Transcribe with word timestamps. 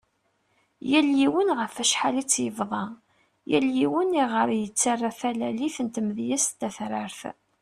Yal 0.91 1.07
yiwen 1.19 1.49
ɣef 1.59 1.73
acḥal 1.83 2.15
i 2.21 2.23
tt-yebḍa, 2.25 2.85
yal 3.51 3.67
yiwen 3.77 4.19
i 4.21 4.25
ɣer 4.33 4.47
yettara 4.61 5.09
talalit 5.19 5.77
n 5.81 5.87
tmedyazt 5.95 6.51
tatrart. 6.59 7.21